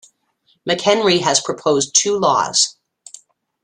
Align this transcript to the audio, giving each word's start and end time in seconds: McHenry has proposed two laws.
McHenry 0.67 1.21
has 1.21 1.39
proposed 1.41 1.93
two 1.93 2.17
laws. 2.17 2.75